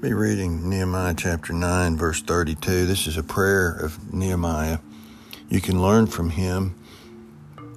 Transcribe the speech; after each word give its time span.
Be 0.00 0.12
reading 0.12 0.70
Nehemiah 0.70 1.14
chapter 1.16 1.52
9, 1.52 1.96
verse 1.96 2.22
32. 2.22 2.86
This 2.86 3.08
is 3.08 3.16
a 3.16 3.24
prayer 3.24 3.72
of 3.72 4.14
Nehemiah. 4.14 4.78
You 5.48 5.60
can 5.60 5.82
learn 5.82 6.06
from 6.06 6.30
him. 6.30 6.76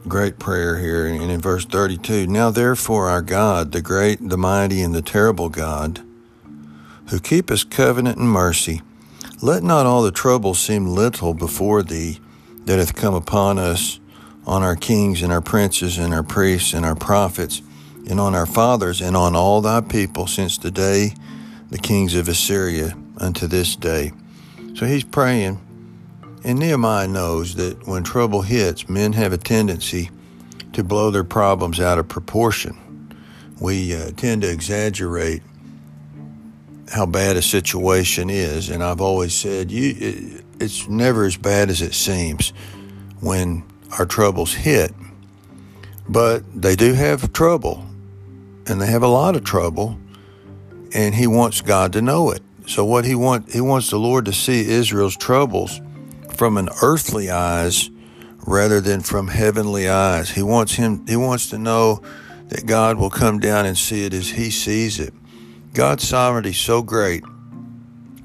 Great 0.07 0.37
prayer 0.37 0.77
here. 0.77 1.07
And 1.07 1.31
in 1.31 1.41
verse 1.41 1.65
32, 1.65 2.27
Now 2.27 2.51
therefore, 2.51 3.09
our 3.09 3.23
God, 3.23 3.71
the 3.71 3.81
great, 3.81 4.19
the 4.29 4.37
mighty, 4.37 4.83
and 4.83 4.93
the 4.93 5.01
terrible 5.01 5.49
God, 5.49 6.01
who 7.09 7.19
keepeth 7.19 7.71
covenant 7.71 8.19
and 8.19 8.29
mercy, 8.29 8.83
let 9.41 9.63
not 9.63 9.87
all 9.87 10.03
the 10.03 10.11
trouble 10.11 10.53
seem 10.53 10.85
little 10.85 11.33
before 11.33 11.81
thee 11.81 12.19
that 12.65 12.77
hath 12.77 12.93
come 12.93 13.15
upon 13.15 13.57
us, 13.57 13.99
on 14.45 14.61
our 14.61 14.75
kings 14.75 15.23
and 15.23 15.33
our 15.33 15.41
princes 15.41 15.97
and 15.97 16.13
our 16.13 16.21
priests 16.21 16.75
and 16.75 16.85
our 16.85 16.95
prophets, 16.95 17.63
and 18.07 18.19
on 18.19 18.35
our 18.35 18.45
fathers 18.45 19.01
and 19.01 19.17
on 19.17 19.35
all 19.35 19.59
thy 19.59 19.81
people 19.81 20.27
since 20.27 20.59
the 20.59 20.69
day 20.69 21.15
the 21.71 21.79
kings 21.79 22.15
of 22.15 22.27
Assyria 22.27 22.95
unto 23.17 23.47
this 23.47 23.75
day. 23.75 24.11
So 24.75 24.85
he's 24.85 25.05
praying, 25.05 25.59
and 26.43 26.59
Nehemiah 26.59 27.07
knows 27.07 27.55
that 27.55 27.87
when 27.87 28.03
trouble 28.03 28.41
hits, 28.41 28.87
men 28.89 29.13
have 29.13 29.33
a 29.33 29.37
tendency 29.37 30.11
to 30.73 30.83
blow 30.83 31.11
their 31.11 31.23
problems 31.23 31.79
out 31.79 31.97
of 31.97 32.07
proportion. 32.07 32.77
We 33.59 33.95
uh, 33.95 34.11
tend 34.11 34.41
to 34.41 34.51
exaggerate 34.51 35.43
how 36.91 37.05
bad 37.05 37.37
a 37.37 37.41
situation 37.41 38.29
is, 38.29 38.69
and 38.69 38.83
I've 38.83 39.01
always 39.01 39.33
said 39.33 39.71
you, 39.71 40.43
it's 40.59 40.89
never 40.89 41.25
as 41.25 41.37
bad 41.37 41.69
as 41.69 41.81
it 41.81 41.93
seems 41.93 42.49
when 43.21 43.63
our 43.97 44.05
troubles 44.05 44.53
hit. 44.53 44.93
But 46.09 46.43
they 46.53 46.75
do 46.75 46.93
have 46.93 47.31
trouble, 47.31 47.85
and 48.67 48.81
they 48.81 48.87
have 48.87 49.03
a 49.03 49.07
lot 49.07 49.37
of 49.37 49.45
trouble 49.45 49.97
and 50.93 51.15
he 51.15 51.27
wants 51.27 51.61
God 51.61 51.93
to 51.93 52.01
know 52.01 52.31
it. 52.31 52.41
So 52.67 52.85
what 52.85 53.05
he 53.05 53.15
want 53.15 53.51
he 53.51 53.61
wants 53.61 53.89
the 53.89 53.97
Lord 53.97 54.25
to 54.25 54.33
see 54.33 54.69
Israel's 54.69 55.17
troubles 55.17 55.81
from 56.35 56.57
an 56.57 56.69
earthly 56.81 57.29
eyes 57.29 57.89
rather 58.45 58.81
than 58.81 59.01
from 59.01 59.27
heavenly 59.27 59.89
eyes. 59.89 60.29
He 60.29 60.43
wants 60.43 60.75
him 60.75 61.05
he 61.07 61.15
wants 61.15 61.49
to 61.49 61.57
know 61.57 62.01
that 62.47 62.65
God 62.65 62.97
will 62.97 63.09
come 63.09 63.39
down 63.39 63.65
and 63.65 63.77
see 63.77 64.05
it 64.05 64.13
as 64.13 64.29
he 64.29 64.49
sees 64.51 64.99
it. 64.99 65.13
God's 65.73 66.07
sovereignty 66.07 66.49
is 66.49 66.57
so 66.57 66.81
great. 66.81 67.23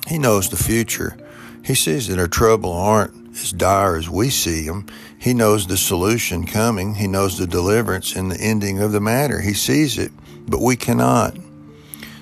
He 0.07 0.19
knows 0.19 0.49
the 0.49 0.57
future. 0.57 1.17
He 1.65 1.75
sees 1.75 2.09
that 2.09 2.19
our 2.19 2.29
trouble 2.29 2.73
aren't 2.73 3.37
as 3.37 3.53
dire 3.53 3.97
as 3.97 4.09
we 4.09 4.31
see 4.31 4.67
them. 4.67 4.87
He 5.19 5.35
knows 5.35 5.67
the 5.67 5.77
solution 5.77 6.47
coming. 6.47 6.95
He 6.95 7.07
knows 7.07 7.39
the 7.39 7.47
deliverance 7.47 8.15
and 8.15 8.31
the 8.31 8.41
ending 8.41 8.81
of 8.81 8.93
the 8.93 9.01
matter. 9.01 9.41
He 9.41 9.55
sees 9.55 9.99
it, 9.99 10.13
but 10.49 10.61
we 10.61 10.77
cannot. 10.77 11.37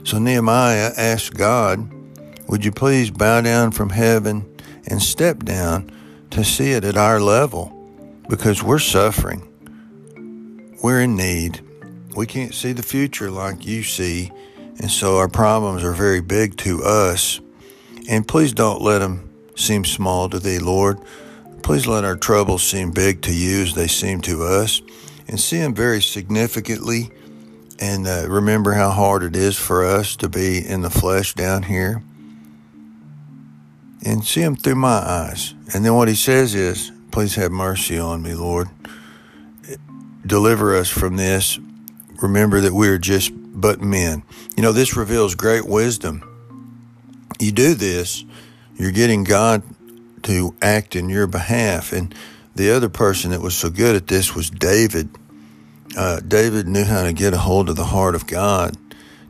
So 0.05 0.19
Nehemiah 0.19 0.93
asked 0.99 1.35
God, 1.35 1.91
Would 2.49 2.63
you 2.63 2.71
please 2.73 3.11
bow 3.11 3.41
down 3.41 3.71
from 3.71 3.89
heaven 3.89 4.45
and 4.87 5.03
step 5.03 5.43
down 5.45 5.91
to 6.31 6.45
see 6.45 6.73
it 6.73 6.85
at 6.85 6.99
our 6.99 7.21
level? 7.21 7.73
Because 8.29 8.63
we're 8.63 8.79
suffering. 8.79 9.49
We're 10.83 11.01
in 11.01 11.17
need. 11.17 11.63
We 12.15 12.27
can't 12.27 12.55
see 12.55 12.73
the 12.73 12.83
future 12.83 13.31
like 13.31 13.65
you 13.65 13.83
see. 13.83 14.31
And 14.79 14.91
so 14.91 15.17
our 15.17 15.29
problems 15.29 15.83
are 15.83 15.93
very 15.93 16.21
big 16.21 16.59
to 16.59 16.83
us. 16.83 17.41
And 18.07 18.29
please 18.29 18.53
don't 18.53 18.83
let 18.83 18.99
them 18.99 19.31
seem 19.57 19.87
small 19.87 20.29
to 20.29 20.39
thee, 20.39 20.59
Lord. 20.59 20.99
Please 21.63 21.87
let 21.87 22.05
our 22.05 22.17
troubles 22.17 22.63
seem 22.63 22.91
big 22.91 23.23
to 23.23 23.35
you 23.35 23.63
as 23.63 23.73
they 23.73 23.87
seem 23.87 24.21
to 24.23 24.45
us. 24.45 24.83
And 25.29 25.41
see 25.41 25.61
them 25.61 25.75
very 25.75 26.03
significantly 26.03 27.11
and 27.79 28.07
uh, 28.07 28.27
remember 28.29 28.73
how 28.73 28.91
hard 28.91 29.23
it 29.23 29.37
is 29.37 29.59
for 29.59 29.85
us 29.85 30.17
to 30.17 30.29
be 30.29 30.65
in 30.67 30.83
the 30.83 30.91
flesh 30.91 31.35
down 31.35 31.65
here 31.65 32.03
and 34.05 34.25
see 34.25 34.43
him 34.43 34.57
through 34.57 34.77
my 34.77 34.99
eyes. 34.99 35.55
And 35.75 35.85
then 35.85 35.95
what 35.95 36.09
he 36.09 36.15
says 36.15 36.55
is, 36.55 36.93
Please 37.11 37.37
have 37.37 37.53
mercy 37.53 37.97
on 37.97 38.23
me, 38.23 38.35
Lord. 38.35 38.69
Deliver 40.27 40.77
us 40.77 40.89
from 40.89 41.15
this. 41.15 41.61
Remember 42.21 42.61
that 42.61 42.73
we 42.73 42.89
are 42.89 42.99
just 42.99 43.31
but 43.33 43.81
men. 43.81 44.25
You 44.57 44.65
know, 44.65 44.73
this 44.73 44.97
reveals 44.97 45.37
great 45.37 45.65
wisdom. 45.65 46.29
You 47.39 47.53
do 47.53 47.75
this, 47.75 48.25
you're 48.75 48.91
getting 48.91 49.23
God 49.23 49.63
to 50.25 50.57
act 50.61 50.97
in 50.97 51.09
your 51.09 51.29
behalf. 51.29 51.93
And 51.93 52.13
the 52.57 52.71
other 52.71 52.89
person 52.89 53.31
that 53.31 53.41
was 53.41 53.55
so 53.55 53.71
good 53.71 53.95
at 53.95 54.09
this 54.09 54.35
was 54.35 54.51
David 54.51 55.09
uh, 55.97 56.21
David 56.21 56.67
knew 56.67 56.85
how 56.85 57.05
to 57.05 57.13
get 57.13 57.35
a 57.35 57.39
hold 57.39 57.69
of 57.69 57.77
the 57.77 57.85
heart 57.85 58.15
of 58.15 58.27
God 58.27 58.77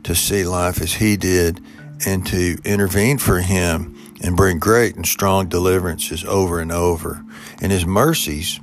to 0.03 0.15
see 0.15 0.43
life 0.43 0.81
as 0.81 0.93
he 0.93 1.17
did 1.17 1.61
and 2.05 2.25
to 2.27 2.57
intervene 2.63 3.17
for 3.17 3.39
him 3.39 3.95
and 4.21 4.35
bring 4.35 4.59
great 4.59 4.95
and 4.95 5.05
strong 5.05 5.47
deliverances 5.47 6.23
over 6.25 6.59
and 6.59 6.71
over. 6.71 7.23
And 7.61 7.71
his 7.71 7.85
mercies 7.85 8.59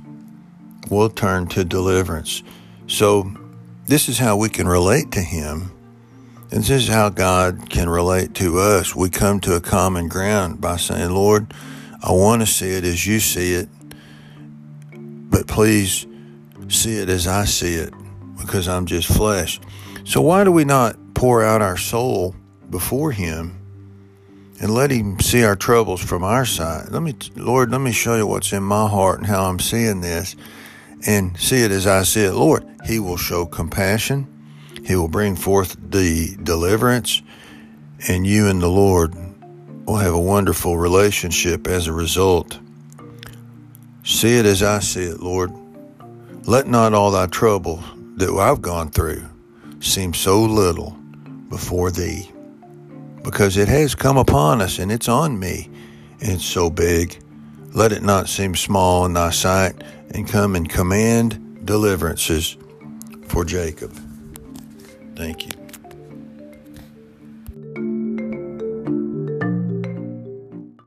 will 0.89 1.09
turn 1.09 1.47
to 1.47 1.63
deliverance. 1.63 2.43
So, 2.87 3.31
this 3.85 4.07
is 4.07 4.19
how 4.19 4.37
we 4.37 4.49
can 4.49 4.67
relate 4.67 5.11
to 5.11 5.21
him. 5.21 5.71
And 6.51 6.61
this 6.61 6.69
is 6.69 6.87
how 6.87 7.09
God 7.09 7.69
can 7.69 7.89
relate 7.89 8.33
to 8.35 8.59
us. 8.59 8.95
We 8.95 9.09
come 9.09 9.39
to 9.41 9.55
a 9.55 9.61
common 9.61 10.07
ground 10.07 10.61
by 10.61 10.77
saying, 10.77 11.09
Lord, 11.09 11.53
I 12.01 12.11
want 12.11 12.41
to 12.41 12.45
see 12.45 12.69
it 12.69 12.83
as 12.83 13.05
you 13.05 13.19
see 13.19 13.53
it, 13.53 13.69
but 14.93 15.47
please 15.47 16.05
see 16.69 16.97
it 16.97 17.09
as 17.09 17.27
I 17.27 17.45
see 17.45 17.75
it 17.75 17.93
because 18.39 18.67
I'm 18.67 18.85
just 18.85 19.07
flesh. 19.07 19.59
So, 20.03 20.21
why 20.21 20.43
do 20.43 20.51
we 20.51 20.65
not 20.65 20.97
pour 21.13 21.43
out 21.43 21.61
our 21.61 21.77
soul 21.77 22.35
before 22.69 23.11
Him 23.11 23.59
and 24.59 24.73
let 24.73 24.91
Him 24.91 25.19
see 25.19 25.43
our 25.43 25.55
troubles 25.55 26.01
from 26.01 26.23
our 26.23 26.45
side? 26.45 26.89
Let 26.89 27.01
me, 27.01 27.15
Lord, 27.35 27.71
let 27.71 27.81
me 27.81 27.91
show 27.91 28.15
you 28.15 28.27
what's 28.27 28.51
in 28.51 28.63
my 28.63 28.87
heart 28.89 29.19
and 29.19 29.27
how 29.27 29.45
I'm 29.45 29.59
seeing 29.59 30.01
this 30.01 30.35
and 31.05 31.37
see 31.39 31.63
it 31.63 31.71
as 31.71 31.87
I 31.87 32.03
see 32.03 32.25
it. 32.25 32.33
Lord, 32.33 32.65
He 32.85 32.99
will 32.99 33.17
show 33.17 33.45
compassion, 33.45 34.27
He 34.85 34.95
will 34.95 35.07
bring 35.07 35.35
forth 35.35 35.77
the 35.79 36.35
deliverance, 36.43 37.21
and 38.07 38.27
you 38.27 38.47
and 38.47 38.61
the 38.61 38.67
Lord 38.67 39.15
will 39.85 39.97
have 39.97 40.13
a 40.13 40.19
wonderful 40.19 40.77
relationship 40.77 41.67
as 41.67 41.87
a 41.87 41.93
result. 41.93 42.59
See 44.03 44.35
it 44.35 44.45
as 44.45 44.61
I 44.61 44.79
see 44.79 45.03
it, 45.03 45.21
Lord. 45.21 45.51
Let 46.45 46.67
not 46.67 46.93
all 46.93 47.11
thy 47.11 47.27
trouble 47.27 47.81
that 48.17 48.29
I've 48.29 48.61
gone 48.61 48.89
through 48.91 49.23
seem 49.79 50.13
so 50.13 50.41
little 50.41 50.91
before 51.49 51.89
thee, 51.89 52.29
because 53.23 53.55
it 53.55 53.69
has 53.69 53.95
come 53.95 54.17
upon 54.17 54.61
us 54.61 54.77
and 54.77 54.91
it's 54.91 55.07
on 55.07 55.39
me, 55.39 55.69
and 56.19 56.33
it's 56.33 56.45
so 56.45 56.69
big. 56.69 57.17
Let 57.73 57.93
it 57.93 58.03
not 58.03 58.27
seem 58.27 58.55
small 58.55 59.05
in 59.05 59.13
thy 59.13 59.29
sight, 59.29 59.81
and 60.11 60.27
come 60.27 60.55
and 60.55 60.69
command 60.69 61.65
deliverances 61.65 62.57
for 63.29 63.45
Jacob. 63.45 63.93
Thank 65.15 65.47
you. 65.47 65.62